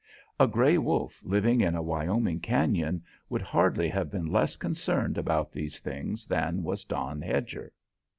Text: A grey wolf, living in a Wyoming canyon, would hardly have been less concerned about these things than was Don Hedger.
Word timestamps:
A 0.39 0.47
grey 0.47 0.79
wolf, 0.79 1.21
living 1.21 1.61
in 1.61 1.75
a 1.75 1.81
Wyoming 1.83 2.39
canyon, 2.39 3.03
would 3.29 3.43
hardly 3.43 3.87
have 3.89 4.09
been 4.09 4.31
less 4.31 4.55
concerned 4.57 5.15
about 5.15 5.51
these 5.51 5.79
things 5.79 6.25
than 6.25 6.63
was 6.63 6.83
Don 6.83 7.21
Hedger. 7.21 7.71